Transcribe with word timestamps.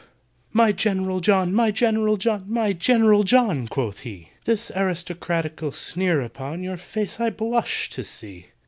"My 0.51 0.71
GENERAL 0.71 1.19
JOHN! 1.19 1.53
my 1.53 1.69
GENERAL 1.69 2.17
JOHN! 2.17 2.45
My 2.47 2.73
GENERAL 2.73 3.21
JOHN!" 3.21 3.67
quoth 3.67 3.99
he, 3.99 4.29
"This 4.45 4.71
aristocratical 4.75 5.71
sneer 5.71 6.21
upon 6.21 6.63
Your 6.63 6.77
face 6.77 7.19
I 7.19 7.29
blush 7.29 7.87
to 7.91 8.03
see! 8.03 8.47